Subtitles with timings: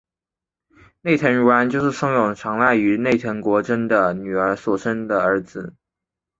[1.01, 5.75] 内藤如安就是松永长赖与内藤国贞的女儿所生的儿子。